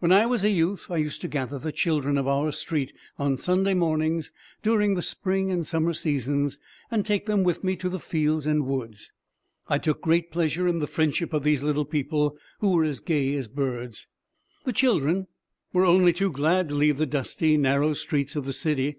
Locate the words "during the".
4.64-5.00